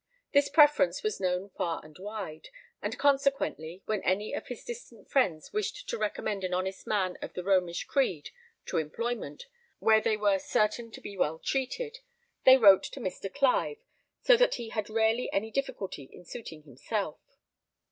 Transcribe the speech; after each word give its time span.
This 0.31 0.49
preference 0.49 1.03
was 1.03 1.19
known 1.19 1.51
far 1.51 1.79
and 1.85 1.95
wide; 1.99 2.49
and 2.81 2.97
consequently, 2.97 3.83
when 3.85 4.01
any 4.01 4.33
of 4.33 4.47
his 4.47 4.63
distant 4.63 5.11
friends 5.11 5.53
wished 5.53 5.87
to 5.89 5.97
recommend 5.99 6.43
an 6.43 6.55
honest 6.55 6.87
man 6.87 7.19
of 7.21 7.33
the 7.35 7.43
Romish 7.43 7.83
creed 7.83 8.31
to 8.65 8.77
employment, 8.77 9.45
where 9.77 10.01
they 10.01 10.17
were 10.17 10.39
certain 10.39 10.89
to 10.93 11.01
be 11.01 11.15
well 11.15 11.37
treated, 11.37 11.99
they 12.45 12.57
wrote 12.57 12.85
to 12.85 12.99
Mr. 12.99 13.31
Clive, 13.31 13.77
so 14.23 14.35
that 14.37 14.55
he 14.55 14.69
had 14.69 14.89
rarely 14.89 15.31
any 15.31 15.51
difficulty 15.51 16.09
in 16.11 16.25
suiting 16.25 16.63
himself. 16.63 17.19